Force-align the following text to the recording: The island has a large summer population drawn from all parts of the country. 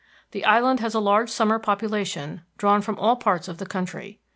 The 0.31 0.43
island 0.45 0.79
has 0.79 0.95
a 0.95 0.99
large 0.99 1.29
summer 1.29 1.59
population 1.59 2.41
drawn 2.57 2.81
from 2.81 2.97
all 2.97 3.17
parts 3.17 3.47
of 3.47 3.59
the 3.59 3.67
country. 3.67 4.19